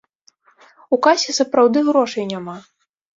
У 0.95 0.97
касе 1.07 1.35
сапраўды 1.39 1.83
грошай 1.91 2.25
няма. 2.33 2.57